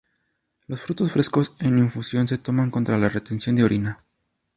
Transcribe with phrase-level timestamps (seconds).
[0.65, 4.03] Los frutos frescos en infusión se toman contra la retención de orina.